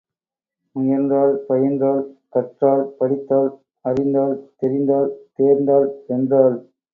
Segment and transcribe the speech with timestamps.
[0.75, 2.01] முயன்றாள், பயின்றாள்,
[2.33, 3.51] கற்றாள், படித்தாள்,
[3.85, 6.57] அறிந்தாள், தெரிந்தாள், தேர்ந்தாள், வென்றாள்.